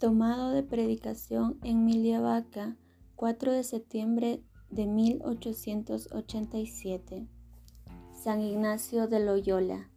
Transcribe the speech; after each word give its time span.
Tomado 0.00 0.50
de 0.52 0.62
predicación 0.62 1.58
en 1.62 1.84
Miliavaca, 1.84 2.78
4 3.16 3.52
de 3.52 3.62
septiembre 3.62 4.42
de 4.70 4.86
1887. 4.86 7.28
San 8.14 8.40
Ignacio 8.40 9.08
de 9.08 9.20
Loyola. 9.20 9.90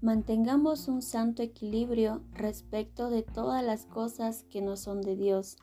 Mantengamos 0.00 0.86
un 0.86 1.02
santo 1.02 1.42
equilibrio 1.42 2.22
respecto 2.32 3.10
de 3.10 3.24
todas 3.24 3.64
las 3.64 3.86
cosas 3.86 4.44
que 4.44 4.62
no 4.62 4.76
son 4.76 5.00
de 5.00 5.16
Dios. 5.16 5.56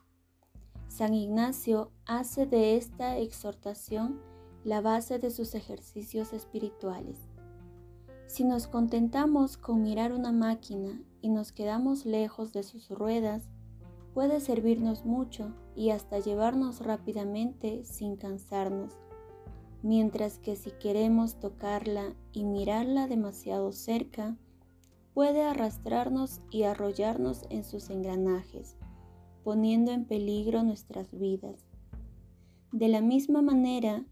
San 0.89 1.13
Ignacio 1.13 1.93
hace 2.05 2.45
de 2.45 2.75
esta 2.75 3.17
exhortación 3.17 4.19
la 4.65 4.81
base 4.81 5.17
de 5.17 5.31
sus 5.31 5.55
ejercicios 5.55 6.33
espirituales. 6.33 7.29
Si 8.27 8.43
nos 8.43 8.67
contentamos 8.67 9.57
con 9.57 9.83
mirar 9.83 10.11
una 10.11 10.31
máquina 10.31 11.01
y 11.21 11.29
nos 11.29 11.51
quedamos 11.51 12.05
lejos 12.05 12.53
de 12.53 12.63
sus 12.63 12.89
ruedas, 12.89 13.49
puede 14.13 14.39
servirnos 14.39 15.05
mucho 15.05 15.53
y 15.75 15.91
hasta 15.91 16.19
llevarnos 16.19 16.79
rápidamente 16.81 17.85
sin 17.85 18.15
cansarnos, 18.15 18.93
mientras 19.83 20.39
que 20.39 20.55
si 20.55 20.71
queremos 20.71 21.39
tocarla 21.39 22.15
y 22.31 22.45
mirarla 22.45 23.07
demasiado 23.07 23.71
cerca, 23.71 24.37
puede 25.13 25.43
arrastrarnos 25.43 26.41
y 26.49 26.63
arrollarnos 26.63 27.45
en 27.49 27.63
sus 27.63 27.89
engranajes, 27.89 28.75
poniendo 29.43 29.91
en 29.91 30.05
peligro 30.05 30.63
nuestras 30.63 31.11
vidas. 31.17 31.65
De 32.71 32.89
la 32.89 33.01
misma 33.01 33.41
manera, 33.41 34.03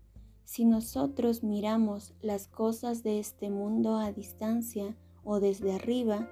si 0.46 0.66
nosotros 0.66 1.44
miramos 1.44 2.14
las 2.22 2.48
cosas 2.48 3.04
de 3.04 3.20
este 3.20 3.50
mundo 3.50 3.96
a 3.98 4.12
distancia 4.12 4.96
o 5.24 5.40
desde 5.40 5.74
arriba, 5.74 6.30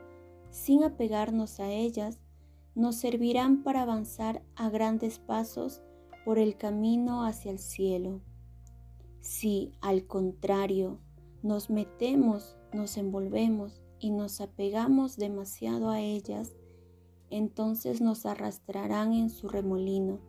sin 0.50 0.84
apegarnos 0.84 1.60
a 1.60 1.72
ellas, 1.72 2.20
nos 2.76 2.96
servirán 2.96 3.64
para 3.64 3.82
avanzar 3.82 4.44
a 4.56 4.70
grandes 4.70 5.20
pasos 5.20 5.82
por 6.26 6.40
el 6.40 6.58
camino 6.58 7.26
hacia 7.26 7.52
el 7.52 7.60
cielo. 7.60 8.22
Si, 9.22 9.72
al 9.82 10.06
contrario, 10.08 11.00
nos 11.44 11.70
metemos, 11.70 12.58
nos 12.74 12.98
envolvemos 12.98 13.82
y 14.00 14.12
nos 14.12 14.42
apegamos 14.42 15.18
demasiado 15.18 15.90
a 15.90 16.00
ellas, 16.00 16.54
entonces 17.30 18.02
nos 18.02 18.26
arrastrarán 18.26 19.14
en 19.14 19.30
su 19.30 19.48
remolino 19.48 20.20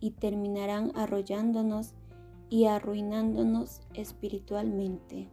y 0.00 0.12
terminarán 0.12 0.92
arrollándonos 0.94 1.94
y 2.50 2.66
arruinándonos 2.66 3.80
espiritualmente. 3.94 5.28